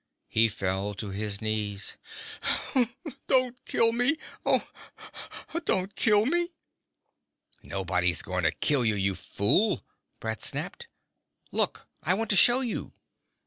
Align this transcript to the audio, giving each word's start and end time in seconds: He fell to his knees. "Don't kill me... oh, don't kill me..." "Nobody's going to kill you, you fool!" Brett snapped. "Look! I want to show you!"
He 0.29 0.47
fell 0.47 0.95
to 0.95 1.11
his 1.11 1.43
knees. 1.43 1.97
"Don't 3.27 3.63
kill 3.65 3.91
me... 3.91 4.15
oh, 4.43 4.67
don't 5.63 5.95
kill 5.95 6.25
me..." 6.25 6.47
"Nobody's 7.61 8.23
going 8.23 8.43
to 8.45 8.51
kill 8.51 8.83
you, 8.83 8.95
you 8.95 9.13
fool!" 9.13 9.85
Brett 10.19 10.41
snapped. 10.41 10.87
"Look! 11.51 11.87
I 12.01 12.15
want 12.15 12.31
to 12.31 12.35
show 12.35 12.61
you!" 12.61 12.93